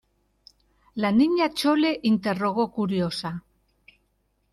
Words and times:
la 0.95 1.11
Niña 1.11 1.53
Chole 1.53 1.99
interrogó 2.01 2.71
curiosa: 2.71 3.43